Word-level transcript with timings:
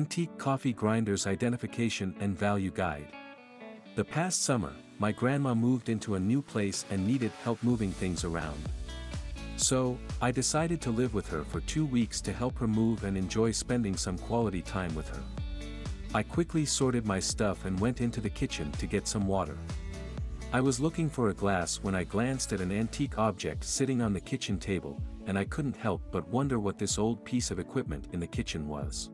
Antique 0.00 0.38
Coffee 0.38 0.72
Grinders 0.72 1.26
Identification 1.26 2.14
and 2.20 2.34
Value 2.34 2.70
Guide. 2.70 3.08
The 3.96 4.04
past 4.04 4.44
summer, 4.44 4.72
my 4.98 5.12
grandma 5.12 5.54
moved 5.54 5.90
into 5.90 6.14
a 6.14 6.18
new 6.18 6.40
place 6.40 6.86
and 6.88 7.06
needed 7.06 7.32
help 7.44 7.62
moving 7.62 7.92
things 7.92 8.24
around. 8.24 8.66
So, 9.56 9.98
I 10.22 10.30
decided 10.30 10.80
to 10.80 10.90
live 10.90 11.12
with 11.12 11.28
her 11.28 11.44
for 11.44 11.60
two 11.60 11.84
weeks 11.84 12.22
to 12.22 12.32
help 12.32 12.56
her 12.60 12.66
move 12.66 13.04
and 13.04 13.14
enjoy 13.14 13.50
spending 13.50 13.94
some 13.94 14.16
quality 14.16 14.62
time 14.62 14.94
with 14.94 15.06
her. 15.10 15.22
I 16.14 16.22
quickly 16.22 16.64
sorted 16.64 17.04
my 17.04 17.20
stuff 17.20 17.66
and 17.66 17.78
went 17.78 18.00
into 18.00 18.22
the 18.22 18.30
kitchen 18.30 18.72
to 18.72 18.86
get 18.86 19.06
some 19.06 19.26
water. 19.26 19.58
I 20.50 20.62
was 20.62 20.80
looking 20.80 21.10
for 21.10 21.28
a 21.28 21.34
glass 21.34 21.78
when 21.82 21.94
I 21.94 22.04
glanced 22.04 22.54
at 22.54 22.62
an 22.62 22.72
antique 22.72 23.18
object 23.18 23.64
sitting 23.64 24.00
on 24.00 24.14
the 24.14 24.20
kitchen 24.20 24.58
table, 24.58 24.98
and 25.26 25.38
I 25.38 25.44
couldn't 25.44 25.76
help 25.76 26.00
but 26.10 26.26
wonder 26.28 26.58
what 26.58 26.78
this 26.78 26.96
old 26.96 27.22
piece 27.22 27.50
of 27.50 27.58
equipment 27.58 28.08
in 28.14 28.20
the 28.20 28.26
kitchen 28.26 28.66
was. 28.66 29.10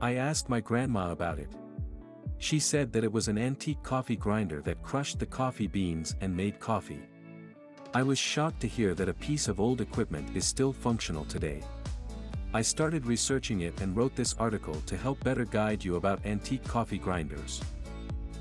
I 0.00 0.14
asked 0.14 0.48
my 0.48 0.60
grandma 0.60 1.10
about 1.10 1.40
it. 1.40 1.50
She 2.38 2.60
said 2.60 2.92
that 2.92 3.02
it 3.02 3.12
was 3.12 3.26
an 3.26 3.36
antique 3.36 3.82
coffee 3.82 4.14
grinder 4.14 4.62
that 4.62 4.82
crushed 4.82 5.18
the 5.18 5.26
coffee 5.26 5.66
beans 5.66 6.14
and 6.20 6.36
made 6.36 6.60
coffee. 6.60 7.02
I 7.92 8.04
was 8.04 8.18
shocked 8.18 8.60
to 8.60 8.68
hear 8.68 8.94
that 8.94 9.08
a 9.08 9.14
piece 9.14 9.48
of 9.48 9.58
old 9.58 9.80
equipment 9.80 10.36
is 10.36 10.44
still 10.44 10.72
functional 10.72 11.24
today. 11.24 11.62
I 12.54 12.62
started 12.62 13.06
researching 13.06 13.62
it 13.62 13.80
and 13.80 13.96
wrote 13.96 14.14
this 14.14 14.34
article 14.38 14.74
to 14.86 14.96
help 14.96 15.22
better 15.24 15.44
guide 15.44 15.84
you 15.84 15.96
about 15.96 16.24
antique 16.24 16.64
coffee 16.64 16.98
grinders. 16.98 17.60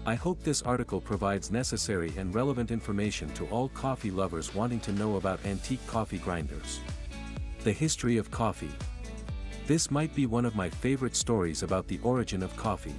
I 0.06 0.14
hope 0.14 0.44
this 0.44 0.62
article 0.62 1.02
provides 1.02 1.52
necessary 1.52 2.14
and 2.18 2.34
relevant 2.36 2.70
information 2.70 3.30
to 3.34 3.48
all 3.48 3.70
coffee 3.70 4.12
lovers 4.12 4.54
wanting 4.54 4.80
to 4.82 4.94
know 4.94 5.16
about 5.16 5.44
antique 5.46 5.86
coffee 5.88 6.20
grinders. 6.20 6.82
The 7.64 7.74
history 7.74 8.18
of 8.18 8.30
coffee. 8.30 8.72
This 9.68 9.92
might 9.92 10.16
be 10.16 10.26
one 10.26 10.46
of 10.46 10.56
my 10.56 10.70
favorite 10.70 11.14
stories 11.14 11.62
about 11.62 11.90
the 11.90 12.00
origin 12.02 12.42
of 12.42 12.56
coffee. 12.56 12.96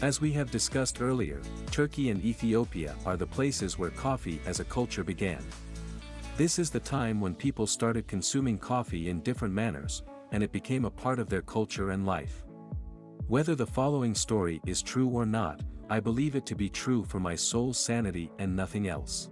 As 0.00 0.20
we 0.20 0.30
have 0.30 0.48
discussed 0.48 1.02
earlier, 1.02 1.42
Turkey 1.72 2.10
and 2.10 2.24
Ethiopia 2.24 2.94
are 3.04 3.16
the 3.16 3.26
places 3.26 3.80
where 3.80 3.90
coffee 3.90 4.40
as 4.46 4.60
a 4.60 4.64
culture 4.64 5.02
began. 5.02 5.44
This 6.36 6.60
is 6.60 6.70
the 6.70 6.78
time 6.78 7.20
when 7.20 7.34
people 7.34 7.66
started 7.66 8.06
consuming 8.06 8.58
coffee 8.58 9.08
in 9.08 9.22
different 9.22 9.52
manners, 9.52 10.04
and 10.30 10.40
it 10.44 10.52
became 10.52 10.84
a 10.84 10.90
part 10.90 11.18
of 11.18 11.28
their 11.28 11.42
culture 11.42 11.90
and 11.90 12.06
life. 12.06 12.44
Whether 13.26 13.56
the 13.56 13.66
following 13.66 14.14
story 14.14 14.60
is 14.64 14.82
true 14.82 15.08
or 15.08 15.26
not, 15.26 15.62
I 15.90 15.98
believe 15.98 16.36
it 16.36 16.46
to 16.46 16.54
be 16.54 16.68
true 16.68 17.02
for 17.04 17.18
my 17.18 17.34
soul's 17.34 17.76
sanity 17.76 18.30
and 18.38 18.54
nothing 18.54 18.86
else. 18.86 19.30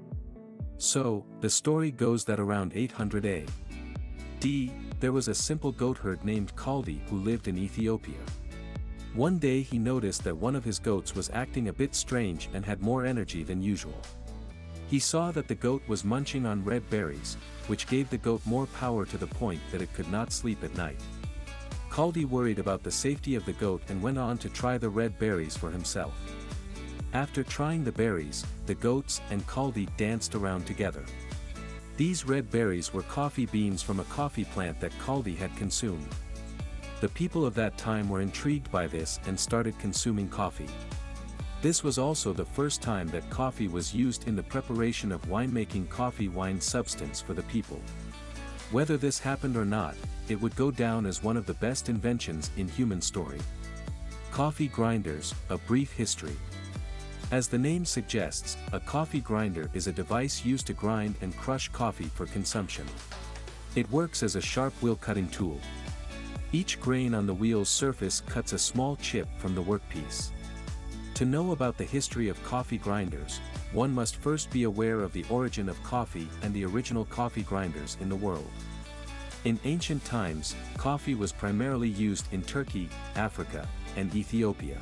So, 0.79 1.25
the 1.41 1.51
story 1.51 1.93
goes 1.93 2.25
that 2.25 2.41
around 2.41 2.73
800 2.75 3.25
A.D., 3.25 4.73
there 5.01 5.13
was 5.13 5.29
a 5.29 5.35
simple 5.35 5.73
goatherd 5.73 6.23
named 6.25 6.55
Kaldi 6.57 7.01
who 7.09 7.17
lived 7.17 7.49
in 7.49 7.57
Ethiopia. 7.57 8.21
One 9.15 9.39
day 9.39 9.63
he 9.63 9.79
noticed 9.79 10.23
that 10.25 10.37
one 10.37 10.55
of 10.55 10.63
his 10.63 10.79
goats 10.79 11.17
was 11.17 11.31
acting 11.31 11.69
a 11.69 11.73
bit 11.73 11.95
strange 11.95 12.51
and 12.53 12.65
had 12.65 12.83
more 12.83 13.07
energy 13.07 13.43
than 13.43 13.63
usual. 13.63 13.99
He 14.89 14.99
saw 14.99 15.33
that 15.33 15.49
the 15.49 15.55
goat 15.55 15.83
was 15.89 16.05
munching 16.05 16.45
on 16.45 16.65
red 16.65 16.89
berries, 16.91 17.37
which 17.67 17.87
gave 17.87 18.11
the 18.11 18.19
goat 18.19 18.43
more 18.45 18.67
power 18.67 19.07
to 19.07 19.17
the 19.17 19.27
point 19.27 19.61
that 19.73 19.83
it 19.83 19.93
could 19.95 20.11
not 20.13 20.33
sleep 20.33 20.63
at 20.63 20.77
night. 20.77 21.01
Kaldi 21.91 22.25
worried 22.25 22.59
about 22.59 22.83
the 22.83 22.91
safety 22.91 23.35
of 23.35 23.45
the 23.47 23.53
goat 23.55 23.83
and 23.89 24.03
went 24.03 24.19
on 24.19 24.37
to 24.39 24.49
try 24.49 24.79
the 24.79 24.89
red 24.89 25.19
berries 25.19 25.57
for 25.57 25.71
himself. 25.71 26.13
After 27.15 27.43
trying 27.43 27.85
the 27.85 27.93
berries, 27.93 28.45
the 28.67 28.75
goats 28.75 29.21
and 29.31 29.45
Kaldi 29.47 29.89
danced 29.97 30.35
around 30.35 30.67
together. 30.67 31.05
These 32.01 32.25
red 32.25 32.51
berries 32.51 32.95
were 32.95 33.03
coffee 33.03 33.45
beans 33.45 33.83
from 33.83 34.01
a 34.01 34.05
coffee 34.05 34.47
plant 34.47 34.81
that 34.81 34.99
Kaldi 35.05 35.37
had 35.37 35.55
consumed. 35.55 36.09
The 37.03 37.11
people 37.11 37.45
of 37.45 37.55
that 37.57 37.77
time 37.77 38.09
were 38.09 38.23
intrigued 38.23 38.73
by 38.73 38.87
this 38.87 39.21
and 39.27 39.39
started 39.39 39.79
consuming 39.79 40.27
coffee. 40.27 40.71
This 41.61 41.85
was 41.85 41.99
also 41.99 42.33
the 42.33 42.43
first 42.43 42.81
time 42.81 43.09
that 43.09 43.29
coffee 43.29 43.69
was 43.69 43.95
used 43.95 44.27
in 44.27 44.35
the 44.35 44.43
preparation 44.43 45.13
of 45.13 45.21
winemaking 45.27 45.91
coffee 45.91 46.29
wine 46.29 46.59
substance 46.59 47.21
for 47.21 47.35
the 47.35 47.43
people. 47.43 47.83
Whether 48.71 48.97
this 48.97 49.19
happened 49.19 49.59
or 49.59 49.67
not, 49.67 49.95
it 50.31 50.41
would 50.41 50.57
go 50.57 50.71
down 50.71 51.05
as 51.05 51.23
one 51.23 51.37
of 51.37 51.45
the 51.45 51.61
best 51.61 51.91
inventions 51.91 52.51
in 52.57 52.67
human 52.67 53.03
story. 53.03 53.41
Coffee 54.31 54.69
grinders, 54.69 55.35
a 55.51 55.59
brief 55.59 55.93
history. 55.93 56.39
As 57.31 57.47
the 57.47 57.59
name 57.59 57.85
suggests, 57.85 58.57
a 58.73 58.81
coffee 58.81 59.21
grinder 59.21 59.71
is 59.73 59.87
a 59.87 59.93
device 59.93 60.45
used 60.45 60.67
to 60.67 60.73
grind 60.73 61.15
and 61.21 61.37
crush 61.37 61.69
coffee 61.69 62.11
for 62.13 62.27
consumption. 62.27 62.85
It 63.77 63.89
works 63.93 64.25
as 64.25 64.35
a 64.35 64.41
sharp 64.41 64.73
wheel 64.83 64.97
cutting 64.97 65.29
tool. 65.29 65.61
Each 66.51 66.81
grain 66.81 67.15
on 67.15 67.27
the 67.27 67.35
wheel's 67.35 67.69
surface 67.69 68.21
cuts 68.23 68.53
a 68.53 68.59
small 68.59 68.97
chip 68.97 69.29
from 69.39 69.55
the 69.55 69.63
workpiece. 69.63 70.31
To 71.15 71.25
know 71.25 71.53
about 71.53 71.79
the 71.79 71.85
history 71.85 72.29
of 72.29 72.43
coffee 72.43 72.79
grinders, 72.79 73.39
one 73.73 73.95
must 73.95 74.17
first 74.17 74.51
be 74.51 74.65
aware 74.65 75.01
of 75.01 75.13
the 75.13 75.25
origin 75.31 75.69
of 75.69 75.81
coffee 75.85 76.27
and 76.43 76.53
the 76.53 76.65
original 76.65 77.05
coffee 77.05 77.45
grinders 77.45 77.97
in 78.01 78.09
the 78.09 78.17
world. 78.17 78.51
In 79.45 79.61
ancient 79.63 80.05
times, 80.05 80.57
coffee 80.77 81.15
was 81.15 81.31
primarily 81.31 81.91
used 81.91 82.27
in 82.33 82.43
Turkey, 82.43 82.89
Africa, 83.15 83.69
and 83.97 84.13
Ethiopia. 84.17 84.79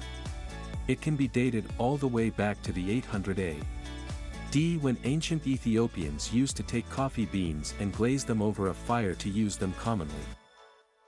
It 0.88 1.02
can 1.02 1.16
be 1.16 1.28
dated 1.28 1.66
all 1.76 1.98
the 1.98 2.08
way 2.08 2.30
back 2.30 2.62
to 2.62 2.72
the 2.72 2.90
800 2.90 3.38
A.D. 3.38 4.78
when 4.78 4.96
ancient 5.04 5.46
Ethiopians 5.46 6.32
used 6.32 6.56
to 6.56 6.62
take 6.62 6.88
coffee 6.88 7.26
beans 7.26 7.74
and 7.78 7.92
glaze 7.92 8.24
them 8.24 8.40
over 8.40 8.68
a 8.68 8.74
fire 8.74 9.14
to 9.14 9.28
use 9.28 9.58
them 9.58 9.74
commonly. 9.78 10.14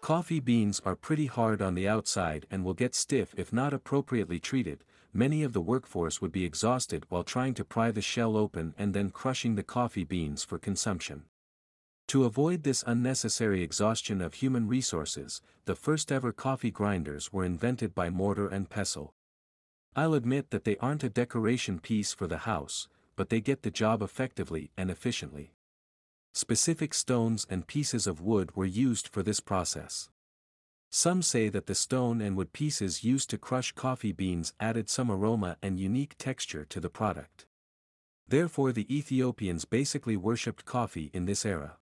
Coffee 0.03 0.41
beans 0.41 0.81
are 0.85 0.95
pretty 0.95 1.27
hard 1.27 1.63
on 1.63 1.75
the 1.75 1.89
outside 1.89 2.47
and 2.51 2.63
will 2.63 2.75
get 2.75 2.95
stiff 2.95 3.35
if 3.39 3.55
not 3.55 3.73
appropriately 3.73 4.39
treated, 4.39 4.85
many 5.15 5.43
of 5.43 5.55
the 5.55 5.61
workforce 5.63 6.21
would 6.21 6.33
be 6.33 6.45
exhausted 6.45 7.07
while 7.09 7.25
trying 7.25 7.55
to 7.55 7.65
pry 7.65 7.91
the 7.91 8.03
shell 8.03 8.37
open 8.37 8.75
and 8.77 8.93
then 8.93 9.09
crushing 9.09 9.55
the 9.55 9.63
coffee 9.63 10.05
beans 10.05 10.45
for 10.45 10.59
consumption. 10.59 11.25
To 12.09 12.25
avoid 12.25 12.65
this 12.65 12.85
unnecessary 12.87 13.63
exhaustion 13.63 14.21
of 14.21 14.35
human 14.35 14.69
resources, 14.69 15.41
the 15.65 15.77
first 15.77 16.13
ever 16.13 16.33
coffee 16.33 16.71
grinders 16.71 17.33
were 17.33 17.45
invented 17.45 17.95
by 17.95 18.11
mortar 18.11 18.49
and 18.49 18.69
pestle. 18.69 19.15
I'll 19.97 20.15
admit 20.15 20.51
that 20.51 20.65
they 20.65 20.77
aren't 20.77 21.05
a 21.05 21.09
decoration 21.09 21.81
piece 21.81 22.13
for 22.13 22.27
the 22.27 22.39
house, 22.39 22.89
but 23.17 23.29
they 23.29 23.41
get 23.41 23.63
the 23.63 23.71
job 23.71 24.03
effectively 24.03 24.71
and 24.77 24.91
efficiently. 24.91 25.53
Specific 26.33 26.95
stones 26.95 27.47
and 27.51 27.67
pieces 27.67 28.07
of 28.07 28.21
wood 28.21 28.55
were 28.55 28.65
used 28.65 29.09
for 29.09 29.23
this 29.23 29.41
process. 29.41 30.09
Some 30.91 31.23
say 31.23 31.49
that 31.49 31.67
the 31.67 31.75
stone 31.75 32.21
and 32.21 32.37
wood 32.37 32.53
pieces 32.53 33.05
used 33.05 33.31
to 33.31 33.39
crush 33.39 33.73
coffee 33.73 34.13
beans 34.13 34.53
added 34.61 34.89
some 34.89 35.11
aroma 35.11 35.57
and 35.63 35.79
unique 35.79 36.15
texture 36.19 36.65
to 36.67 36.81
the 36.81 36.91
product. 36.91 37.47
Therefore 38.29 38.73
the 38.73 38.87
Ethiopians 38.97 39.65
basically 39.65 40.17
worshipped 40.17 40.65
coffee 40.65 41.11
in 41.13 41.27
this 41.27 41.45
era. 41.45 41.79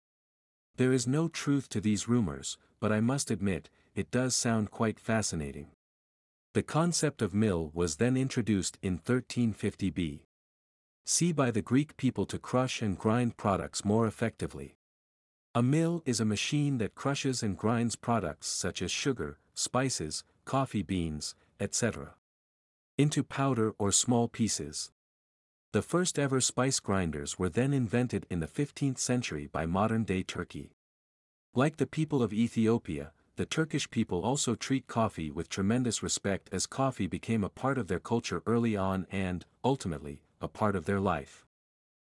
There 0.76 0.92
is 0.92 1.06
no 1.06 1.28
truth 1.28 1.68
to 1.70 1.80
these 1.80 2.08
rumors, 2.08 2.58
but 2.80 2.92
I 2.92 3.00
must 3.00 3.30
admit, 3.30 3.70
it 3.94 4.10
does 4.10 4.36
sound 4.36 4.70
quite 4.70 5.00
fascinating. 5.00 5.68
The 6.54 6.62
concept 6.62 7.20
of 7.20 7.34
mill 7.34 7.72
was 7.74 7.96
then 7.96 8.16
introduced 8.16 8.78
in 8.80 8.92
1350 8.92 9.90
B. 9.90 10.22
C 11.04 11.32
by 11.32 11.50
the 11.50 11.62
Greek 11.62 11.96
people 11.96 12.26
to 12.26 12.38
crush 12.38 12.80
and 12.80 12.96
grind 12.96 13.36
products 13.36 13.84
more 13.84 14.06
effectively. 14.06 14.76
A 15.56 15.64
mill 15.64 16.04
is 16.06 16.20
a 16.20 16.24
machine 16.24 16.78
that 16.78 16.94
crushes 16.94 17.42
and 17.42 17.58
grinds 17.58 17.96
products 17.96 18.46
such 18.46 18.82
as 18.82 18.92
sugar, 18.92 19.40
spices, 19.54 20.22
coffee 20.44 20.82
beans, 20.82 21.34
etc. 21.58 22.14
into 22.96 23.24
powder 23.24 23.74
or 23.76 23.90
small 23.90 24.28
pieces. 24.28 24.92
The 25.72 25.82
first 25.82 26.20
ever 26.20 26.40
spice 26.40 26.78
grinders 26.78 27.36
were 27.36 27.48
then 27.48 27.74
invented 27.74 28.26
in 28.30 28.38
the 28.38 28.46
15th 28.46 28.98
century 28.98 29.48
by 29.48 29.66
modern-day 29.66 30.22
Turkey. 30.22 30.70
Like 31.52 31.78
the 31.78 31.86
people 31.86 32.22
of 32.22 32.32
Ethiopia, 32.32 33.10
the 33.36 33.46
Turkish 33.46 33.90
people 33.90 34.22
also 34.22 34.54
treat 34.54 34.86
coffee 34.86 35.30
with 35.30 35.48
tremendous 35.48 36.02
respect 36.02 36.48
as 36.52 36.66
coffee 36.66 37.08
became 37.08 37.42
a 37.42 37.48
part 37.48 37.78
of 37.78 37.88
their 37.88 37.98
culture 37.98 38.42
early 38.46 38.76
on 38.76 39.06
and, 39.10 39.44
ultimately, 39.64 40.22
a 40.40 40.46
part 40.46 40.76
of 40.76 40.84
their 40.84 41.00
life. 41.00 41.44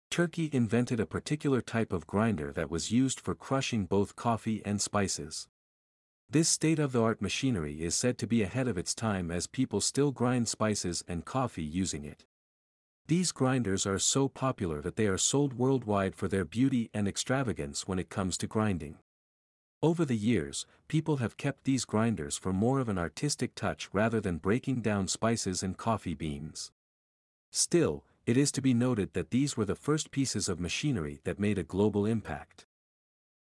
Turkey 0.10 0.50
invented 0.54 1.00
a 1.00 1.06
particular 1.06 1.62
type 1.62 1.94
of 1.94 2.08
grinder 2.08 2.52
that 2.54 2.72
was 2.72 2.92
used 2.92 3.20
for 3.20 3.36
crushing 3.36 3.86
both 3.86 4.16
coffee 4.16 4.62
and 4.66 4.82
spices. 4.82 5.48
This 6.30 6.48
state-of-the-art 6.48 7.22
machinery 7.22 7.82
is 7.82 7.96
said 7.96 8.18
to 8.20 8.28
be 8.28 8.42
ahead 8.42 8.68
of 8.68 8.78
its 8.78 8.96
time 8.96 9.30
as 9.30 9.48
people 9.48 9.82
still 9.82 10.12
grind 10.12 10.48
spices 10.48 11.04
and 11.08 11.26
coffee 11.26 11.64
using 11.64 12.06
it. 12.06 12.26
These 13.08 13.32
grinders 13.32 13.88
are 13.88 14.00
so 14.00 14.30
popular 14.30 14.82
that 14.82 14.96
they 14.96 15.08
are 15.08 15.18
sold 15.18 15.54
worldwide 15.54 16.16
for 16.16 16.28
their 16.28 16.46
beauty 16.46 16.90
and 16.94 17.08
extravagance 17.08 17.88
when 17.88 18.00
it 18.00 18.10
comes 18.10 18.38
to 18.38 18.48
grinding. 18.48 19.00
Over 19.82 20.04
the 20.04 20.18
years, 20.18 20.66
people 20.90 21.18
have 21.18 21.38
kept 21.38 21.64
these 21.64 21.86
grinders 21.86 22.38
for 22.38 22.52
more 22.52 22.82
of 22.82 22.90
an 22.90 22.98
artistic 22.98 23.56
touch 23.56 23.88
rather 23.94 24.20
than 24.20 24.38
breaking 24.38 24.82
down 24.82 25.08
spices 25.08 25.64
and 25.64 25.78
coffee 25.78 26.14
beans. 26.14 26.72
Still, 27.50 28.04
it 28.26 28.36
is 28.36 28.52
to 28.52 28.62
be 28.62 28.74
noted 28.74 29.14
that 29.14 29.32
these 29.32 29.56
were 29.56 29.64
the 29.64 29.76
first 29.76 30.12
pieces 30.12 30.50
of 30.50 30.60
machinery 30.60 31.22
that 31.24 31.40
made 31.40 31.58
a 31.58 31.64
global 31.64 32.06
impact. 32.06 32.66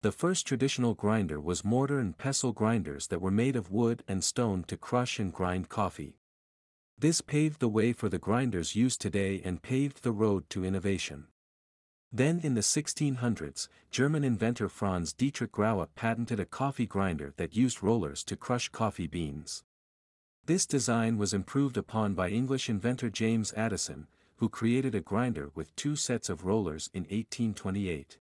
The 0.02 0.12
first 0.12 0.46
traditional 0.46 0.92
grinder 0.92 1.40
was 1.40 1.64
mortar 1.64 1.98
and 1.98 2.16
pestle 2.16 2.52
grinders 2.52 3.06
that 3.06 3.22
were 3.22 3.30
made 3.30 3.56
of 3.56 3.70
wood 3.70 4.04
and 4.06 4.22
stone 4.22 4.62
to 4.64 4.76
crush 4.76 5.18
and 5.18 5.32
grind 5.32 5.70
coffee. 5.70 6.18
This 6.98 7.22
paved 7.22 7.60
the 7.60 7.68
way 7.68 7.94
for 7.94 8.10
the 8.10 8.18
grinders 8.18 8.76
used 8.76 9.00
today 9.00 9.40
and 9.42 9.62
paved 9.62 10.02
the 10.02 10.12
road 10.12 10.50
to 10.50 10.66
innovation. 10.66 11.28
Then 12.12 12.40
in 12.42 12.54
the 12.54 12.60
1600s, 12.60 13.68
German 13.90 14.24
inventor 14.24 14.68
Franz 14.68 15.12
Dietrich 15.12 15.52
Graue 15.52 15.88
patented 15.94 16.40
a 16.40 16.46
coffee 16.46 16.86
grinder 16.86 17.32
that 17.36 17.56
used 17.56 17.82
rollers 17.82 18.22
to 18.24 18.36
crush 18.36 18.68
coffee 18.68 19.06
beans. 19.06 19.64
This 20.46 20.66
design 20.66 21.18
was 21.18 21.34
improved 21.34 21.76
upon 21.76 22.14
by 22.14 22.30
English 22.30 22.68
inventor 22.70 23.10
James 23.10 23.52
Addison, 23.54 24.06
who 24.36 24.48
created 24.48 24.94
a 24.94 25.00
grinder 25.00 25.50
with 25.54 25.74
two 25.74 25.96
sets 25.96 26.28
of 26.28 26.44
rollers 26.44 26.88
in 26.94 27.02
1828. 27.02 28.18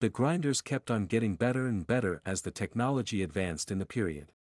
The 0.00 0.08
grinders 0.08 0.60
kept 0.60 0.90
on 0.90 1.06
getting 1.06 1.34
better 1.34 1.66
and 1.66 1.86
better 1.86 2.20
as 2.26 2.42
the 2.42 2.50
technology 2.50 3.22
advanced 3.22 3.70
in 3.70 3.78
the 3.78 3.86
period. 3.86 4.32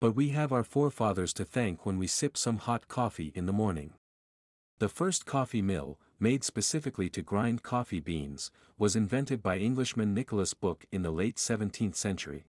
But 0.00 0.12
we 0.12 0.28
have 0.28 0.52
our 0.52 0.62
forefathers 0.62 1.32
to 1.34 1.44
thank 1.44 1.86
when 1.86 1.98
we 1.98 2.06
sip 2.06 2.36
some 2.36 2.58
hot 2.58 2.86
coffee 2.86 3.32
in 3.34 3.46
the 3.46 3.52
morning. 3.52 3.94
The 4.78 4.90
first 4.90 5.24
coffee 5.24 5.62
mill, 5.62 5.98
made 6.18 6.44
specifically 6.44 7.08
to 7.10 7.22
grind 7.22 7.62
coffee 7.62 8.00
beans, 8.00 8.50
was 8.78 8.96
invented 8.96 9.42
by 9.42 9.58
Englishman 9.58 10.14
Nicholas 10.14 10.54
Book 10.54 10.86
in 10.90 11.02
the 11.02 11.10
late 11.10 11.36
17th 11.36 11.94
century. 11.96 12.46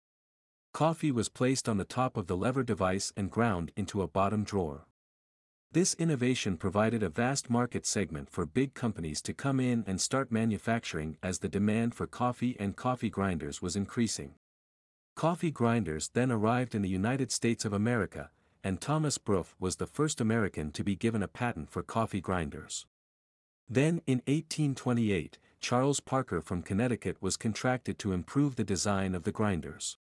Coffee 0.73 1.11
was 1.11 1.29
placed 1.29 1.69
on 1.69 1.77
the 1.77 1.85
top 1.85 2.17
of 2.17 2.27
the 2.27 2.35
lever 2.35 2.63
device 2.63 3.13
and 3.15 3.29
ground 3.29 3.71
into 3.75 4.01
a 4.01 4.07
bottom 4.07 4.43
drawer. 4.43 4.85
This 5.71 5.95
innovation 5.95 6.57
provided 6.57 7.01
a 7.01 7.09
vast 7.09 7.49
market 7.49 7.85
segment 7.85 8.29
for 8.29 8.45
big 8.45 8.73
companies 8.73 9.21
to 9.23 9.33
come 9.33 9.59
in 9.59 9.83
and 9.87 9.99
start 9.99 10.31
manufacturing 10.31 11.17
as 11.23 11.39
the 11.39 11.49
demand 11.49 11.95
for 11.95 12.05
coffee 12.05 12.55
and 12.59 12.75
coffee 12.75 13.09
grinders 13.09 13.61
was 13.61 13.75
increasing. 13.75 14.35
Coffee 15.15 15.51
grinders 15.51 16.09
then 16.13 16.31
arrived 16.31 16.75
in 16.75 16.81
the 16.81 16.89
United 16.89 17.31
States 17.31 17.65
of 17.65 17.73
America, 17.73 18.29
and 18.63 18.79
Thomas 18.79 19.17
Bruff 19.17 19.55
was 19.59 19.75
the 19.75 19.87
first 19.87 20.21
American 20.21 20.71
to 20.71 20.83
be 20.83 20.95
given 20.95 21.21
a 21.21 21.27
patent 21.27 21.69
for 21.69 21.83
coffee 21.83 22.21
grinders. 22.21 22.85
Then 23.69 24.01
in 24.05 24.19
1828, 24.27 25.39
Charles 25.59 25.99
Parker 25.99 26.41
from 26.41 26.61
Connecticut 26.61 27.21
was 27.21 27.37
contracted 27.37 27.97
to 27.99 28.11
improve 28.11 28.55
the 28.55 28.63
design 28.63 29.15
of 29.15 29.23
the 29.23 29.31
grinders. 29.31 29.97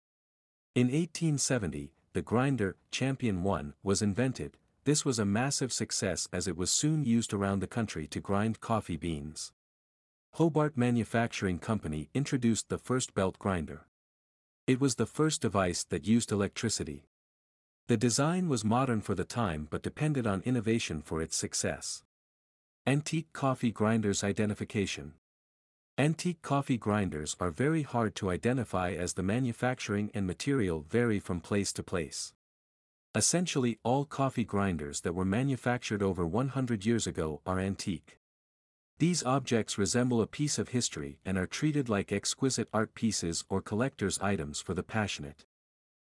In 0.74 0.86
1870, 0.86 1.92
the 2.12 2.22
grinder, 2.22 2.76
Champion 2.90 3.42
1, 3.42 3.74
was 3.82 4.02
invented, 4.02 4.56
this 4.84 5.04
was 5.04 5.18
a 5.20 5.24
massive 5.24 5.72
success 5.72 6.28
as 6.32 6.48
it 6.48 6.56
was 6.56 6.70
soon 6.70 7.04
used 7.04 7.32
around 7.32 7.60
the 7.60 7.68
country 7.68 8.06
to 8.08 8.20
grind 8.20 8.60
coffee 8.60 8.96
beans. 8.96 9.52
Hobart 10.32 10.76
Manufacturing 10.76 11.58
Company 11.58 12.08
introduced 12.14 12.68
the 12.68 12.78
first 12.78 13.14
belt 13.14 13.38
grinder. 13.38 13.86
It 14.66 14.80
was 14.80 14.96
the 14.96 15.06
first 15.06 15.40
device 15.40 15.84
that 15.84 16.06
used 16.06 16.32
electricity. 16.32 17.04
The 17.86 17.96
design 17.96 18.48
was 18.48 18.64
modern 18.64 19.00
for 19.00 19.14
the 19.14 19.24
time 19.24 19.68
but 19.70 19.82
depended 19.82 20.26
on 20.26 20.42
innovation 20.42 21.02
for 21.02 21.22
its 21.22 21.36
success. 21.36 22.02
Antique 22.84 23.32
Coffee 23.32 23.70
Grinders 23.70 24.24
Identification 24.24 25.12
Antique 25.98 26.42
coffee 26.42 26.76
grinders 26.76 27.36
are 27.38 27.52
very 27.52 27.82
hard 27.82 28.16
to 28.16 28.28
identify 28.28 28.90
as 28.90 29.12
the 29.12 29.22
manufacturing 29.22 30.10
and 30.14 30.26
material 30.26 30.84
vary 30.90 31.20
from 31.20 31.40
place 31.40 31.72
to 31.74 31.84
place. 31.84 32.32
Essentially 33.14 33.78
all 33.84 34.04
coffee 34.04 34.42
grinders 34.44 35.02
that 35.02 35.14
were 35.14 35.24
manufactured 35.24 36.02
over 36.02 36.26
100 36.26 36.84
years 36.84 37.06
ago 37.06 37.40
are 37.46 37.60
antique. 37.60 38.18
These 38.98 39.22
objects 39.22 39.78
resemble 39.78 40.20
a 40.20 40.26
piece 40.26 40.58
of 40.58 40.70
history 40.70 41.20
and 41.24 41.38
are 41.38 41.46
treated 41.46 41.88
like 41.88 42.10
exquisite 42.10 42.68
art 42.72 42.94
pieces 42.94 43.44
or 43.48 43.62
collector's 43.62 44.18
items 44.18 44.60
for 44.60 44.74
the 44.74 44.82
passionate. 44.82 45.44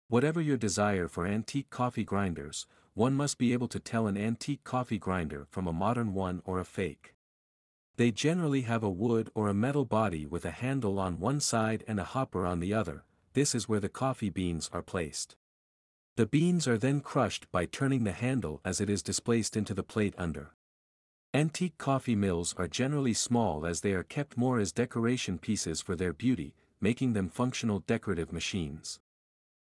Whatever 0.10 0.42
your 0.42 0.58
desire 0.58 1.08
for 1.08 1.26
antique 1.26 1.70
coffee 1.70 2.04
grinders, 2.04 2.68
one 2.98 3.14
must 3.14 3.38
be 3.38 3.54
able 3.54 3.68
to 3.68 3.80
tell 3.80 4.08
an 4.08 4.18
antique 4.18 4.64
coffee 4.64 4.98
grinder 4.98 5.46
from 5.52 5.68
a 5.68 5.72
modern 5.72 6.16
one 6.16 6.42
or 6.46 6.60
a 6.60 6.66
fake. 6.66 7.14
They 7.96 8.10
generally 8.10 8.62
have 8.62 8.82
a 8.82 8.90
wood 8.90 9.30
or 9.36 9.50
a 9.50 9.54
metal 9.54 9.86
body 9.86 10.26
with 10.26 10.44
a 10.46 10.50
handle 10.50 10.98
on 10.98 11.20
one 11.20 11.40
side 11.40 11.84
and 11.88 12.00
a 12.00 12.04
hopper 12.04 12.44
on 12.44 12.60
the 12.60 12.74
other, 12.74 13.04
this 13.34 13.54
is 13.54 13.70
where 13.70 13.80
the 13.80 13.88
coffee 13.88 14.32
beans 14.32 14.68
are 14.74 14.82
placed. 14.82 15.36
The 16.16 16.26
beans 16.26 16.68
are 16.68 16.80
then 16.80 17.02
crushed 17.02 17.52
by 17.52 17.68
turning 17.68 18.04
the 18.04 18.14
handle 18.14 18.62
as 18.66 18.82
it 18.82 18.90
is 18.90 19.04
displaced 19.04 19.56
into 19.56 19.76
the 19.76 19.84
plate 19.84 20.16
under. 20.18 20.56
Antique 21.36 21.78
coffee 21.78 22.16
mills 22.16 22.56
are 22.58 22.68
generally 22.68 23.14
small 23.14 23.64
as 23.64 23.82
they 23.82 23.94
are 23.94 24.02
kept 24.02 24.38
more 24.38 24.58
as 24.58 24.72
decoration 24.72 25.38
pieces 25.38 25.82
for 25.82 25.96
their 25.96 26.14
beauty, 26.14 26.56
making 26.82 27.14
them 27.14 27.30
functional 27.30 27.78
decorative 27.78 28.34
machines. 28.34 29.00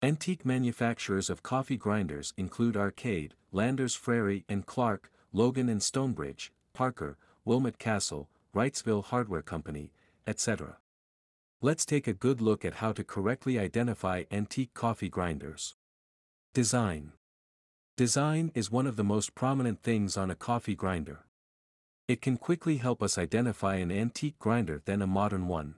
Antique 0.01 0.45
manufacturers 0.45 1.29
of 1.29 1.43
coffee 1.43 1.75
grinders 1.75 2.33
include 2.37 2.77
Arcade, 2.77 3.33
Landers 3.51 3.95
Frary 3.95 4.45
and 4.47 4.65
Clark, 4.65 5.11
Logan 5.33 5.67
and 5.67 5.81
Strobridge, 5.81 6.51
Parker, 6.71 7.17
Wilmot 7.43 7.77
Castle, 7.77 8.29
Wrightsville 8.55 9.03
Hardware 9.03 9.41
Company, 9.41 9.91
etc. 10.25 10.77
Let's 11.61 11.85
take 11.85 12.07
a 12.07 12.13
good 12.13 12.39
look 12.39 12.63
at 12.63 12.75
how 12.75 12.93
to 12.93 13.03
correctly 13.03 13.59
identify 13.59 14.23
antique 14.31 14.73
coffee 14.73 15.09
grinders. 15.09 15.75
Design 16.53 17.11
Design 17.97 18.53
is 18.55 18.71
one 18.71 18.87
of 18.87 18.95
the 18.95 19.03
most 19.03 19.35
prominent 19.35 19.83
things 19.83 20.15
on 20.15 20.31
a 20.31 20.35
coffee 20.35 20.75
grinder. 20.75 21.25
It 22.07 22.21
can 22.21 22.37
quickly 22.37 22.77
help 22.77 23.03
us 23.03 23.17
identify 23.17 23.75
an 23.75 23.91
antique 23.91 24.39
grinder 24.39 24.81
than 24.85 25.01
a 25.01 25.07
modern 25.07 25.49
one. 25.49 25.75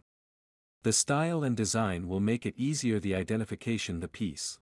The 0.83 0.94
style 0.94 1.44
and 1.44 1.56
design 1.56 2.07
will 2.07 2.19
make 2.19 2.44
it 2.44 2.56
easier 2.57 3.00
the 3.00 3.13
identification 3.13 4.00
the 4.00 4.07
piece. 4.07 4.60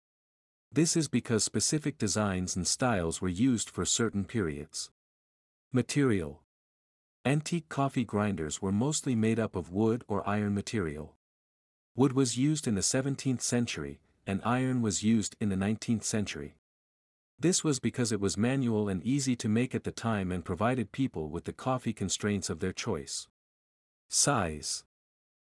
This 0.70 0.94
is 0.94 1.08
because 1.08 1.42
specific 1.42 1.96
designs 1.96 2.54
and 2.54 2.66
styles 2.66 3.22
were 3.22 3.30
used 3.30 3.70
for 3.70 3.86
certain 3.86 4.24
periods. 4.26 4.90
Material 5.72 6.42
Antique 7.24 7.70
coffee 7.70 8.04
grinders 8.04 8.60
were 8.60 8.72
mostly 8.72 9.14
made 9.14 9.38
up 9.38 9.56
of 9.56 9.70
wood 9.70 10.04
or 10.06 10.28
iron 10.28 10.54
material. 10.54 11.14
Wood 11.96 12.12
was 12.12 12.36
used 12.36 12.66
in 12.66 12.74
the 12.74 12.82
17th 12.82 13.40
century, 13.40 14.00
and 14.26 14.42
iron 14.44 14.82
was 14.82 15.02
used 15.02 15.34
in 15.40 15.48
the 15.48 15.56
19th 15.56 16.04
century. 16.04 16.56
This 17.38 17.64
was 17.64 17.80
because 17.80 18.12
it 18.12 18.20
was 18.20 18.36
manual 18.36 18.88
and 18.88 19.02
easy 19.02 19.34
to 19.36 19.48
make 19.48 19.74
at 19.74 19.84
the 19.84 19.92
time 19.92 20.30
and 20.30 20.44
provided 20.44 20.92
people 20.92 21.30
with 21.30 21.44
the 21.44 21.54
coffee 21.54 21.94
constraints 21.94 22.50
of 22.50 22.60
their 22.60 22.72
choice. 22.74 23.28
Size 24.08 24.84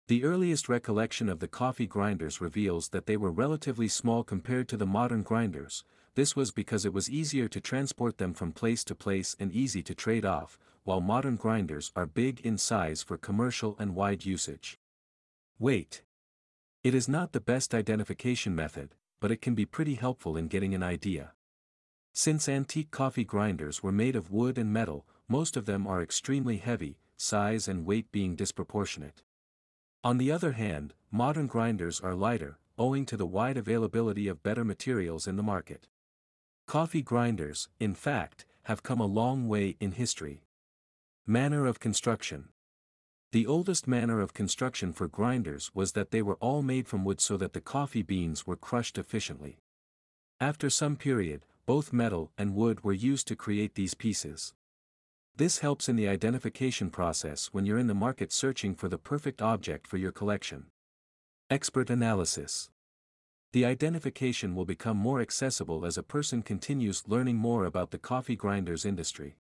the 0.07 0.25
earliest 0.25 0.67
recollection 0.67 1.29
of 1.29 1.39
the 1.39 1.47
coffee 1.47 1.87
grinders 1.87 2.41
reveals 2.41 2.89
that 2.89 3.05
they 3.05 3.15
were 3.15 3.31
relatively 3.31 3.87
small 3.87 4.21
compared 4.23 4.67
to 4.67 4.75
the 4.75 4.85
modern 4.85 5.23
grinders, 5.23 5.85
this 6.15 6.35
was 6.35 6.51
because 6.51 6.85
it 6.85 6.93
was 6.93 7.09
easier 7.09 7.47
to 7.47 7.61
transport 7.61 8.17
them 8.17 8.33
from 8.33 8.51
place 8.51 8.83
to 8.83 8.95
place 8.95 9.35
and 9.39 9.51
easy 9.53 9.81
to 9.81 9.95
trade 9.95 10.25
off, 10.25 10.59
while 10.83 10.99
modern 10.99 11.37
grinders 11.37 11.91
are 11.95 12.05
big 12.05 12.41
in 12.41 12.57
size 12.57 13.01
for 13.01 13.17
commercial 13.17 13.77
and 13.79 13.95
wide 13.95 14.25
usage. 14.25 14.77
Weight. 15.57 16.03
It 16.83 16.93
is 16.93 17.07
not 17.07 17.31
the 17.31 17.39
best 17.39 17.73
identification 17.73 18.53
method, 18.53 18.95
but 19.21 19.31
it 19.31 19.41
can 19.41 19.55
be 19.55 19.65
pretty 19.65 19.95
helpful 19.95 20.35
in 20.35 20.49
getting 20.49 20.75
an 20.75 20.83
idea. 20.83 21.31
Since 22.11 22.49
antique 22.49 22.91
coffee 22.91 23.23
grinders 23.23 23.81
were 23.81 23.93
made 23.93 24.17
of 24.17 24.31
wood 24.31 24.57
and 24.57 24.73
metal, 24.73 25.05
most 25.29 25.55
of 25.55 25.65
them 25.65 25.87
are 25.87 26.01
extremely 26.01 26.57
heavy, 26.57 26.97
size 27.15 27.69
and 27.69 27.85
weight 27.85 28.11
being 28.11 28.35
disproportionate. 28.35 29.23
On 30.05 30.17
the 30.17 30.31
other 30.31 30.51
hand, 30.51 30.93
modern 31.11 31.47
grinders 31.47 32.01
are 32.01 32.13
lighter, 32.13 32.59
owing 32.77 33.05
to 33.05 33.15
the 33.15 33.25
wide 33.25 33.55
availability 33.55 34.27
of 34.27 34.43
better 34.43 34.65
materials 34.65 35.27
in 35.27 35.37
the 35.37 35.43
market. 35.43 35.87
Coffee 36.67 37.01
grinders, 37.01 37.69
in 37.79 37.95
fact, 37.95 38.45
have 38.63 38.83
come 38.83 38.99
a 38.99 39.05
long 39.05 39.47
way 39.47 39.77
in 39.79 39.93
history. 39.93 40.43
Manner 41.25 41.65
of 41.65 41.79
construction. 41.79 42.49
The 43.31 43.47
oldest 43.47 43.87
manner 43.87 44.19
of 44.19 44.33
construction 44.33 44.91
for 44.91 45.07
grinders 45.07 45.71
was 45.73 45.93
that 45.93 46.11
they 46.11 46.21
were 46.21 46.35
all 46.35 46.61
made 46.61 46.87
from 46.87 47.05
wood 47.05 47.21
so 47.21 47.37
that 47.37 47.53
the 47.53 47.61
coffee 47.61 48.03
beans 48.03 48.45
were 48.45 48.57
crushed 48.57 48.97
efficiently. 48.97 49.59
After 50.39 50.69
some 50.69 50.97
period, 50.97 51.45
both 51.65 51.93
metal 51.93 52.31
and 52.37 52.55
wood 52.55 52.83
were 52.83 52.91
used 52.91 53.27
to 53.29 53.37
create 53.37 53.75
these 53.75 53.93
pieces. 53.93 54.53
This 55.35 55.59
helps 55.59 55.89
in 55.89 55.95
the 55.95 56.07
identification 56.07 56.91
process 56.91 57.47
when 57.47 57.65
you're 57.65 57.79
in 57.79 57.87
the 57.87 57.95
market 57.95 58.31
searching 58.31 58.75
for 58.75 58.87
the 58.87 58.99
perfect 58.99 59.41
object 59.41 59.87
for 59.87 59.97
your 59.97 60.11
collection. 60.11 60.67
Expert 61.49 61.89
analysis. 61.89 62.69
The 63.51 63.65
identification 63.65 64.53
will 64.53 64.65
become 64.65 64.95
more 64.95 65.21
accessible 65.21 65.87
as 65.87 65.97
a 65.97 66.03
person 66.03 66.43
continues 66.43 67.07
learning 67.07 67.37
more 67.37 67.65
about 67.65 67.89
the 67.89 67.97
coffee 67.97 68.35
grinders 68.35 68.85
industry. 68.85 69.37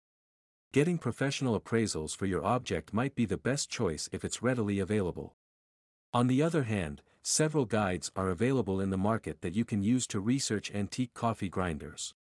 Getting 0.73 0.99
professional 0.99 1.59
appraisals 1.59 2.17
for 2.17 2.27
your 2.27 2.45
object 2.45 2.93
might 2.93 3.15
be 3.15 3.25
the 3.25 3.39
best 3.39 3.71
choice 3.71 4.09
if 4.11 4.25
it's 4.25 4.43
readily 4.43 4.81
available. 4.81 5.37
On 6.13 6.27
the 6.27 6.43
other 6.43 6.65
hand, 6.65 7.01
several 7.23 7.65
guides 7.65 8.11
are 8.17 8.31
available 8.31 8.81
in 8.81 8.91
the 8.91 8.99
market 8.99 9.41
that 9.41 9.55
you 9.55 9.65
can 9.65 9.85
use 9.85 10.09
to 10.09 10.19
research 10.19 10.73
antique 10.75 11.15
coffee 11.15 11.49
grinders. 11.49 12.13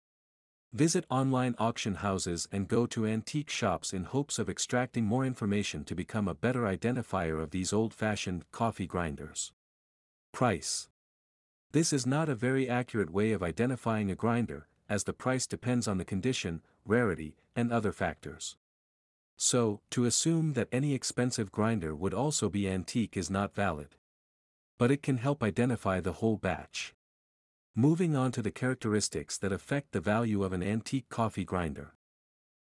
Visit 0.76 1.06
online 1.10 1.56
auction 1.58 1.96
houses 1.96 2.50
and 2.52 2.68
go 2.68 2.86
to 2.86 3.06
antique 3.06 3.50
shops 3.50 3.94
in 3.94 4.04
hopes 4.04 4.38
of 4.38 4.50
extracting 4.50 5.06
more 5.06 5.26
information 5.26 5.86
to 5.86 5.96
become 5.96 6.28
a 6.28 6.34
better 6.34 6.64
identifier 6.64 7.42
of 7.42 7.52
these 7.52 7.72
old-fashioned 7.72 8.44
coffee 8.52 8.86
grinders. 8.86 9.54
Price. 10.34 10.90
This 11.72 11.94
is 11.94 12.06
not 12.06 12.28
a 12.28 12.36
very 12.36 12.68
accurate 12.68 13.10
way 13.10 13.32
of 13.32 13.42
identifying 13.42 14.12
a 14.12 14.16
grinder, 14.16 14.68
as 14.90 15.06
the 15.06 15.14
price 15.14 15.48
depends 15.48 15.88
on 15.88 15.98
the 15.98 16.04
condition, 16.04 16.62
rarity, 16.86 17.38
and 17.56 17.72
other 17.72 17.94
factors. 17.94 18.58
So, 19.38 19.80
to 19.92 20.04
assume 20.04 20.56
that 20.56 20.68
any 20.74 20.94
expensive 20.94 21.54
grinder 21.54 21.96
would 21.96 22.14
also 22.14 22.50
be 22.50 22.68
antique 22.70 23.16
is 23.16 23.30
not 23.30 23.56
valid. 23.56 23.96
But 24.78 24.92
it 24.92 25.02
can 25.02 25.20
help 25.20 25.42
identify 25.42 26.02
the 26.02 26.20
whole 26.20 26.36
batch. 26.36 26.94
Moving 27.78 28.16
on 28.16 28.32
to 28.32 28.42
the 28.42 28.52
characteristics 28.52 29.38
that 29.40 29.52
affect 29.52 29.92
the 29.92 30.00
value 30.00 30.46
of 30.46 30.54
an 30.54 30.64
antique 30.64 31.10
coffee 31.10 31.44
grinder. 31.44 31.92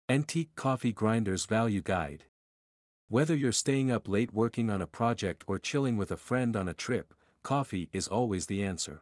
Antique 0.07 0.53
Coffee 0.53 0.93
Grinder's 0.93 1.47
Value 1.47 1.81
Guide. 1.81 2.25
Whether 3.07 3.35
you're 3.35 3.51
staying 3.51 3.89
up 3.89 4.07
late 4.07 4.31
working 4.35 4.69
on 4.69 4.83
a 4.83 4.85
project 4.85 5.43
or 5.47 5.57
chilling 5.57 5.97
with 5.97 6.11
a 6.11 6.15
friend 6.15 6.55
on 6.55 6.67
a 6.67 6.75
trip, 6.75 7.15
coffee 7.41 7.89
is 7.91 8.07
always 8.07 8.45
the 8.45 8.61
answer. 8.61 9.01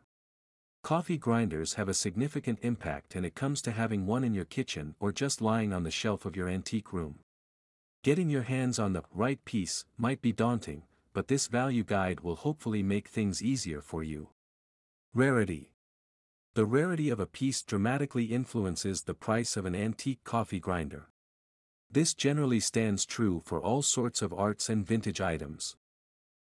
Coffee 0.81 1.17
grinders 1.17 1.73
have 1.73 1.89
a 1.89 1.93
significant 1.93 2.59
impact 2.61 3.13
and 3.13 3.25
it 3.25 3.35
comes 3.35 3.61
to 3.63 3.71
having 3.71 4.05
one 4.05 4.23
in 4.23 4.33
your 4.33 4.45
kitchen 4.45 4.95
or 5.01 5.11
just 5.11 5.41
lying 5.41 5.73
on 5.73 5.83
the 5.83 5.91
shelf 5.91 6.25
of 6.25 6.37
your 6.37 6.47
antique 6.47 6.93
room. 6.93 7.19
Getting 8.01 8.29
your 8.29 8.43
hands 8.43 8.79
on 8.79 8.93
the 8.93 9.03
right 9.13 9.43
piece 9.43 9.83
might 9.97 10.21
be 10.21 10.31
daunting, 10.31 10.83
but 11.11 11.27
this 11.27 11.47
value 11.47 11.83
guide 11.83 12.21
will 12.21 12.37
hopefully 12.37 12.81
make 12.81 13.09
things 13.09 13.43
easier 13.43 13.81
for 13.81 14.03
you. 14.03 14.29
Rarity 15.13 15.73
The 16.57 16.65
rarity 16.65 17.11
of 17.11 17.19
a 17.19 17.27
piece 17.27 17.61
dramatically 17.61 18.33
influences 18.33 19.03
the 19.03 19.13
price 19.13 19.57
of 19.57 19.67
an 19.67 19.75
antique 19.75 20.23
coffee 20.23 20.59
grinder. 20.59 21.09
This 21.91 22.15
generally 22.15 22.59
stands 22.59 23.05
true 23.05 23.43
for 23.45 23.61
all 23.61 23.83
sorts 23.83 24.23
of 24.23 24.33
arts 24.33 24.67
and 24.67 24.83
vintage 24.83 25.21
items. 25.21 25.75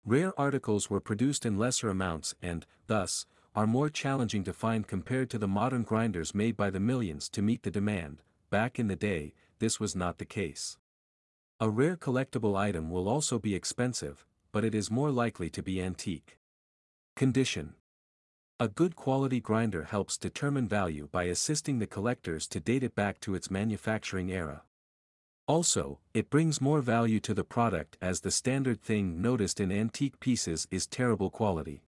Rare 0.03 0.38
articles 0.38 0.89
were 0.89 1.00
produced 1.00 1.45
in 1.45 1.57
lesser 1.57 1.88
amounts 1.88 2.36
and, 2.41 2.65
thus, 2.88 3.25
are 3.55 3.65
more 3.65 3.89
challenging 3.89 4.43
to 4.43 4.51
find 4.51 4.86
compared 4.88 5.29
to 5.29 5.38
the 5.38 5.48
modern 5.48 5.83
grinders 5.83 6.36
made 6.36 6.57
by 6.57 6.69
the 6.69 6.81
millions 6.81 7.29
to 7.29 7.41
meet 7.41 7.63
the 7.63 7.72
demand, 7.72 8.22
back 8.50 8.77
in 8.77 8.89
the 8.89 8.98
day, 8.98 9.33
this 9.60 9.79
was 9.79 9.95
not 9.95 10.17
the 10.17 10.25
case. 10.25 10.77
A 11.62 11.69
rare 11.69 11.95
collectible 11.95 12.57
item 12.57 12.89
will 12.89 13.07
also 13.07 13.39
be 13.39 13.55
expensive, 13.55 14.25
but 14.51 14.65
it 14.65 14.75
is 14.75 14.91
more 14.91 15.12
likely 15.12 15.50
to 15.51 15.63
be 15.63 15.81
antique. 15.81 16.39
Condition 17.15 17.75
A 18.60 18.67
good 18.67 18.95
quality 18.95 19.39
grinder 19.39 19.83
helps 19.83 20.15
determine 20.15 20.67
value 20.67 21.10
by 21.12 21.24
assisting 21.24 21.79
the 21.79 21.88
collectors 21.88 22.48
to 22.50 22.60
date 22.60 22.83
it 22.83 22.93
back 22.93 23.19
to 23.22 23.33
its 23.33 23.50
manufacturing 23.50 24.31
era. 24.31 24.62
Also, 25.48 26.00
it 26.13 26.29
brings 26.29 26.62
more 26.62 26.79
value 26.79 27.19
to 27.19 27.33
the 27.33 27.43
product 27.43 27.98
as 28.00 28.22
the 28.22 28.31
standard 28.31 28.79
thing 28.79 29.22
noticed 29.22 29.60
in 29.60 29.72
antique 29.72 30.19
pieces 30.19 30.67
is 30.69 30.86
terrible 30.86 31.31
quality. 31.31 31.83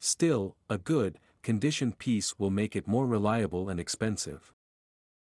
Still, 0.00 0.56
a 0.70 0.78
good, 0.78 1.20
conditioned 1.42 1.98
piece 1.98 2.38
will 2.38 2.50
make 2.50 2.74
it 2.74 2.88
more 2.88 3.06
reliable 3.06 3.68
and 3.68 3.78
expensive. 3.78 4.52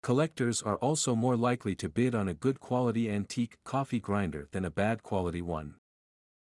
Collectors 0.03 0.63
are 0.63 0.77
also 0.77 1.17
more 1.17 1.37
likely 1.37 1.75
to 1.75 1.89
bid 1.89 2.15
on 2.15 2.29
a 2.29 2.35
good 2.35 2.61
quality 2.61 3.11
antique 3.11 3.59
coffee 3.65 4.01
grinder 4.01 4.49
than 4.53 4.65
a 4.65 4.71
bad 4.71 5.03
quality 5.03 5.43
one. 5.43 5.75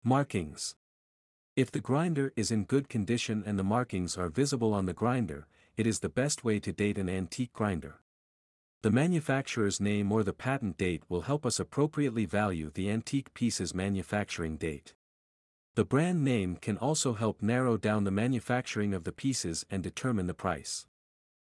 Markings 0.04 0.76
If 1.58 1.72
the 1.72 1.80
grinder 1.80 2.32
is 2.36 2.52
in 2.52 2.66
good 2.66 2.88
condition 2.88 3.42
and 3.44 3.58
the 3.58 3.64
markings 3.64 4.16
are 4.16 4.28
visible 4.28 4.72
on 4.72 4.86
the 4.86 4.92
grinder, 4.92 5.48
it 5.76 5.88
is 5.88 5.98
the 5.98 6.08
best 6.08 6.44
way 6.44 6.60
to 6.60 6.72
date 6.72 6.96
an 6.98 7.08
antique 7.08 7.52
grinder. 7.52 7.96
The 8.82 8.92
manufacturer's 8.92 9.80
name 9.80 10.12
or 10.12 10.22
the 10.22 10.32
patent 10.32 10.76
date 10.76 11.02
will 11.08 11.22
help 11.22 11.44
us 11.44 11.58
appropriately 11.58 12.26
value 12.26 12.70
the 12.72 12.88
antique 12.88 13.34
piece's 13.34 13.74
manufacturing 13.74 14.56
date. 14.56 14.94
The 15.74 15.84
brand 15.84 16.22
name 16.22 16.58
can 16.58 16.78
also 16.78 17.14
help 17.14 17.42
narrow 17.42 17.76
down 17.76 18.04
the 18.04 18.12
manufacturing 18.12 18.94
of 18.94 19.02
the 19.02 19.10
pieces 19.10 19.66
and 19.68 19.82
determine 19.82 20.28
the 20.28 20.34
price. 20.34 20.86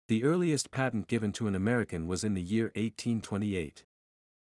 The 0.08 0.24
earliest 0.24 0.72
patent 0.72 1.10
given 1.10 1.34
to 1.34 1.48
an 1.48 1.56
American 1.56 2.08
was 2.08 2.24
in 2.24 2.36
the 2.36 2.42
year 2.42 2.68
1828. 2.68 3.84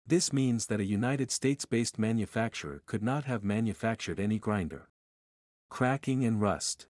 This 0.07 0.35
means 0.35 0.67
that 0.67 0.81
a 0.81 0.85
United 0.85 1.31
States-based 1.31 1.99
manufacturer 1.99 2.83
could 2.85 3.03
not 3.03 3.25
have 3.25 3.43
manufactured 3.43 4.21
any 4.21 4.39
grinder. 4.39 4.90
Cracking 5.71 6.25
and 6.27 6.41
rust. 6.43 6.89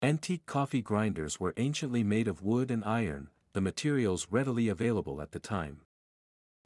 Antique 0.00 0.46
coffee 0.46 0.82
grinders 0.82 1.40
were 1.40 1.54
anciently 1.56 2.04
made 2.04 2.28
of 2.28 2.42
wood 2.42 2.70
and 2.70 2.84
iron, 2.84 3.30
the 3.54 3.60
materials 3.60 4.28
readily 4.30 4.68
available 4.68 5.20
at 5.20 5.32
the 5.32 5.40
time. 5.40 5.80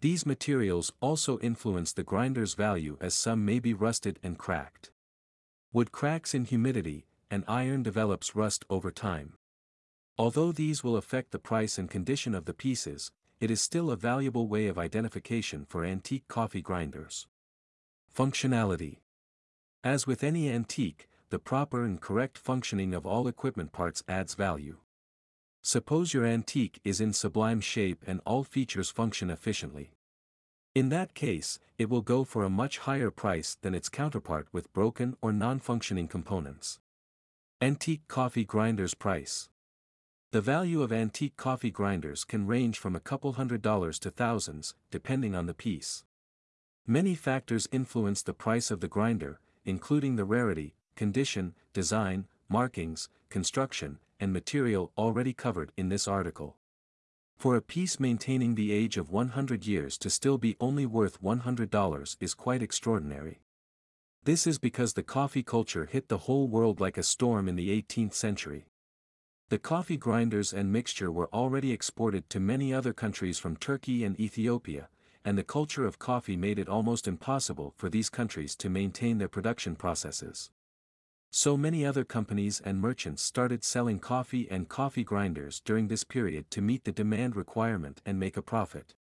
These 0.01 0.27
materials 0.27 0.93
also 1.01 1.39
influence 1.39 1.93
the 1.93 2.03
grinder's 2.03 2.53
value 2.53 2.99
as 3.01 3.15
some 3.15 3.47
may 3.47 3.61
be 3.61 3.73
rusted 3.73 4.19
and 4.23 4.37
cracked. 4.37 4.91
Wood 5.73 5.91
cracks 5.91 6.35
in 6.35 6.45
humidity, 6.45 7.07
and 7.31 7.45
iron 7.49 7.83
develops 7.83 8.35
rust 8.37 8.67
over 8.69 8.91
time. 8.91 9.35
Although 10.19 10.53
these 10.53 10.85
will 10.85 10.97
affect 10.97 11.31
the 11.31 11.39
price 11.39 11.79
and 11.79 11.89
condition 11.89 12.35
of 12.35 12.45
the 12.45 12.53
pieces, 12.53 13.11
it 13.41 13.51
is 13.51 13.63
still 13.63 13.91
a 13.91 13.97
valuable 13.97 14.49
way 14.49 14.67
of 14.67 14.77
identification 14.77 15.65
for 15.65 15.85
antique 15.85 16.29
coffee 16.29 16.63
grinders. 16.63 17.27
Functionality 18.15 18.99
As 19.83 20.07
with 20.07 20.23
any 20.23 20.51
antique, 20.51 21.09
the 21.31 21.39
proper 21.39 21.85
and 21.85 22.01
correct 22.01 22.39
functioning 22.39 22.95
of 22.95 23.07
all 23.07 23.29
equipment 23.29 23.73
parts 23.73 24.03
adds 24.09 24.35
value. 24.35 24.79
Suppose 25.63 26.15
your 26.15 26.25
antique 26.25 26.81
is 26.85 27.01
in 27.01 27.13
sublime 27.13 27.61
shape 27.61 28.05
and 28.07 28.21
all 28.25 28.45
features 28.45 28.91
function 28.91 29.31
efficiently. 29.31 29.93
In 30.75 30.89
that 30.89 31.15
case, 31.15 31.59
it 31.77 31.91
will 31.91 32.03
go 32.03 32.25
for 32.25 32.45
a 32.45 32.51
much 32.51 32.79
higher 32.79 33.11
price 33.11 33.57
than 33.61 33.75
its 33.75 33.89
counterpart 33.89 34.49
with 34.53 34.73
broken 34.73 35.17
or 35.21 35.33
non-functioning 35.33 36.09
components. 36.09 36.79
Antique 37.61 38.07
Coffee 38.09 38.45
Grinder's 38.45 38.95
Price 38.95 39.49
the 40.31 40.43
value 40.43 40.83
of 40.83 40.93
antique 40.93 41.39
coffee 41.39 41.71
grinders 41.71 42.23
can 42.23 42.47
range 42.47 42.79
from 42.79 42.95
a 42.95 43.01
couple 43.01 43.33
hundred 43.33 43.63
dollars 43.63 43.99
to 44.01 44.11
thousands, 44.11 44.75
depending 44.91 45.35
on 45.35 45.47
the 45.47 45.55
piece. 45.55 46.05
Many 46.87 47.15
factors 47.15 47.67
influence 47.73 48.23
the 48.23 48.35
price 48.35 48.71
of 48.71 48.81
the 48.81 48.89
grinder, 48.89 49.41
including 49.65 50.17
the 50.17 50.27
rarity, 50.27 50.75
condition, 50.99 51.55
design, 51.73 52.27
markings, 52.49 53.09
construction, 53.31 53.99
and 54.19 54.33
material 54.33 54.91
already 54.99 55.33
covered 55.33 55.71
in 55.77 55.91
this 55.91 56.09
article. 56.09 56.57
For 57.39 57.55
a 57.55 57.63
piece 57.63 58.01
maintaining 58.01 58.57
the 58.57 58.73
age 58.73 58.97
of 58.97 59.09
100 59.09 59.65
years 59.65 59.97
to 59.99 60.11
still 60.11 60.39
be 60.39 60.57
only 60.59 60.87
worth 60.87 61.23
$100 61.23 62.17
is 62.19 62.35
quite 62.35 62.65
extraordinary. 62.65 63.43
This 64.25 64.45
is 64.45 64.59
because 64.59 64.95
the 64.95 65.05
coffee 65.05 65.45
culture 65.45 65.87
hit 65.87 66.09
the 66.09 66.25
whole 66.27 66.49
world 66.49 66.81
like 66.81 66.99
a 66.99 67.05
storm 67.05 67.49
in 67.49 67.55
the 67.55 67.71
18th 67.81 68.15
century. 68.15 68.67
The 69.51 69.59
coffee 69.61 69.97
grinders 69.97 70.53
and 70.53 70.73
mixture 70.73 71.13
were 71.13 71.33
already 71.33 71.71
exported 71.71 72.29
to 72.31 72.41
many 72.41 72.75
other 72.75 72.93
countries 72.93 73.39
from 73.39 73.57
Turkey 73.57 74.03
and 74.03 74.19
Ethiopia, 74.19 74.89
and 75.25 75.39
the 75.39 75.45
culture 75.45 75.87
of 75.87 76.01
coffee 76.01 76.37
made 76.37 76.59
it 76.59 76.69
almost 76.69 77.07
impossible 77.07 77.73
for 77.77 77.89
these 77.89 78.11
countries 78.11 78.57
to 78.57 78.69
maintain 78.69 79.19
their 79.19 79.29
production 79.29 79.77
processes. 79.77 80.51
So 81.31 81.59
many 81.59 81.85
other 81.85 82.05
companies 82.05 82.61
and 82.65 82.81
merchants 82.81 83.23
started 83.23 83.63
selling 83.63 83.99
coffee 83.99 84.49
and 84.51 84.69
coffee 84.69 85.05
grinders 85.05 85.61
during 85.61 85.89
this 85.89 86.03
period 86.03 86.51
to 86.51 86.63
meet 86.63 86.85
the 86.85 86.93
demand 86.93 87.37
requirement 87.37 88.01
and 88.07 88.19
make 88.19 88.37
a 88.37 88.43
profit. 88.43 88.95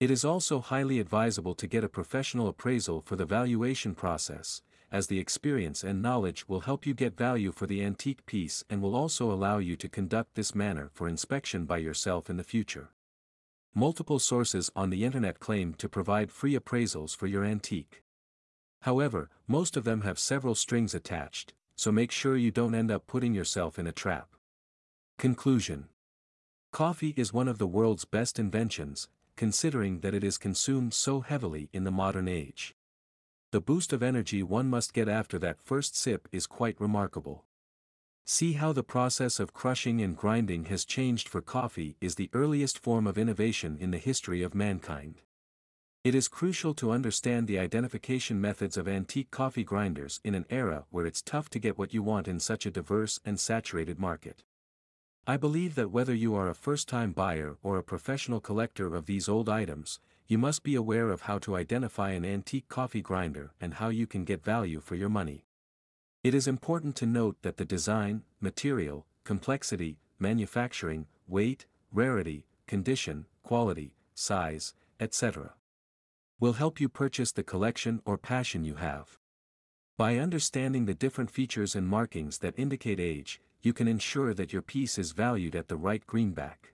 It 0.00 0.10
is 0.10 0.24
also 0.24 0.60
highly 0.60 0.98
advisable 0.98 1.54
to 1.54 1.68
get 1.68 1.84
a 1.84 1.88
professional 1.88 2.48
appraisal 2.48 3.00
for 3.00 3.14
the 3.14 3.24
valuation 3.24 3.94
process, 3.94 4.62
as 4.90 5.06
the 5.06 5.18
experience 5.18 5.82
and 5.82 6.02
knowledge 6.02 6.48
will 6.48 6.60
help 6.60 6.86
you 6.86 6.94
get 6.94 7.16
value 7.16 7.52
for 7.52 7.66
the 7.66 7.82
antique 7.82 8.26
piece 8.26 8.64
and 8.68 8.82
will 8.82 8.94
also 8.94 9.32
allow 9.32 9.58
you 9.58 9.76
to 9.76 9.88
conduct 9.88 10.34
this 10.34 10.54
manner 10.54 10.90
for 10.92 11.08
inspection 11.08 11.64
by 11.64 11.78
yourself 11.78 12.28
in 12.28 12.36
the 12.36 12.44
future. 12.44 12.90
Multiple 13.74 14.20
sources 14.20 14.70
on 14.76 14.90
the 14.90 15.04
internet 15.04 15.40
claim 15.40 15.74
to 15.74 15.88
provide 15.88 16.30
free 16.30 16.56
appraisals 16.56 17.16
for 17.16 17.26
your 17.26 17.44
antique. 17.44 18.03
However, 18.84 19.28
most 19.46 19.76
of 19.76 19.84
them 19.84 20.00
have 20.02 20.18
several 20.18 20.54
strings 20.54 20.94
attached, 20.94 21.52
so 21.76 21.92
make 21.92 22.10
sure 22.10 22.36
you 22.36 22.50
don't 22.50 22.74
end 22.74 22.90
up 22.90 23.06
putting 23.06 23.34
yourself 23.34 23.78
in 23.78 23.86
a 23.86 23.92
trap. 23.92 24.28
Conclusion 25.18 25.88
Coffee 26.72 27.12
is 27.16 27.32
one 27.32 27.48
of 27.48 27.58
the 27.58 27.66
world's 27.66 28.06
best 28.06 28.38
inventions, 28.38 29.08
considering 29.36 30.00
that 30.00 30.14
it 30.14 30.24
is 30.24 30.38
consumed 30.38 30.94
so 30.94 31.20
heavily 31.20 31.68
in 31.72 31.84
the 31.84 31.90
modern 31.90 32.28
age 32.28 32.74
the 33.54 33.60
boost 33.60 33.92
of 33.92 34.02
energy 34.02 34.42
one 34.42 34.68
must 34.68 34.92
get 34.92 35.08
after 35.08 35.38
that 35.38 35.60
first 35.60 35.96
sip 35.96 36.26
is 36.32 36.44
quite 36.44 36.80
remarkable. 36.80 37.44
See 38.24 38.54
how 38.54 38.72
the 38.72 38.82
process 38.82 39.38
of 39.38 39.54
crushing 39.54 40.02
and 40.02 40.16
grinding 40.16 40.64
has 40.64 40.84
changed 40.84 41.28
for 41.28 41.40
coffee 41.40 41.96
is 42.00 42.16
the 42.16 42.30
earliest 42.32 42.80
form 42.80 43.06
of 43.06 43.16
innovation 43.16 43.78
in 43.78 43.92
the 43.92 43.98
history 43.98 44.42
of 44.42 44.56
mankind. 44.56 45.22
It 46.04 46.14
is 46.14 46.28
crucial 46.28 46.74
to 46.74 46.90
understand 46.90 47.48
the 47.48 47.58
identification 47.58 48.38
methods 48.38 48.76
of 48.76 48.86
antique 48.86 49.30
coffee 49.30 49.64
grinders 49.64 50.20
in 50.22 50.34
an 50.34 50.44
era 50.50 50.84
where 50.90 51.06
it's 51.06 51.22
tough 51.22 51.48
to 51.48 51.58
get 51.58 51.78
what 51.78 51.94
you 51.94 52.02
want 52.02 52.28
in 52.28 52.40
such 52.40 52.66
a 52.66 52.70
diverse 52.70 53.20
and 53.24 53.40
saturated 53.40 53.98
market. 53.98 54.42
I 55.26 55.38
believe 55.38 55.76
that 55.76 55.90
whether 55.90 56.12
you 56.12 56.34
are 56.34 56.50
a 56.50 56.54
first-time 56.54 57.12
buyer 57.12 57.56
or 57.62 57.78
a 57.78 57.82
professional 57.82 58.38
collector 58.38 58.94
of 58.94 59.06
these 59.06 59.30
old 59.30 59.48
items, 59.48 59.98
you 60.26 60.36
must 60.36 60.62
be 60.62 60.74
aware 60.74 61.10
of 61.10 61.22
how 61.22 61.38
to 61.38 61.56
identify 61.56 62.10
an 62.10 62.26
antique 62.26 62.68
coffee 62.68 63.00
grinder 63.00 63.54
and 63.58 63.72
how 63.72 63.88
you 63.88 64.06
can 64.06 64.24
get 64.24 64.44
value 64.44 64.80
for 64.80 64.96
your 64.96 65.08
money. 65.08 65.46
It 66.22 66.34
is 66.34 66.46
important 66.46 66.96
to 66.96 67.06
note 67.06 67.38
that 67.40 67.56
the 67.56 67.64
design, 67.64 68.24
material, 68.42 69.06
complexity, 69.24 69.96
manufacturing, 70.18 71.06
weight, 71.26 71.64
rarity, 71.90 72.44
condition, 72.66 73.24
quality, 73.42 73.94
size, 74.14 74.74
etc. 75.00 75.54
will 76.40 76.54
help 76.54 76.80
you 76.80 76.88
purchase 76.88 77.32
the 77.32 77.42
collection 77.42 78.00
or 78.04 78.18
passion 78.18 78.64
you 78.64 78.74
have. 78.74 79.18
By 79.96 80.18
understanding 80.18 80.84
the 80.84 80.94
different 80.94 81.30
features 81.30 81.74
and 81.74 81.86
markings 81.86 82.38
that 82.38 82.58
indicate 82.58 83.00
age, 83.00 83.40
you 83.62 83.72
can 83.72 83.88
ensure 83.88 84.34
that 84.34 84.52
your 84.52 84.62
piece 84.62 84.98
is 84.98 85.12
valued 85.12 85.54
at 85.56 85.68
the 85.68 85.76
right 85.76 86.06
greenback. 86.06 86.73